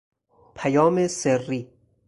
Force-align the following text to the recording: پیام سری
پیام 0.55 1.07
سری 1.07 1.69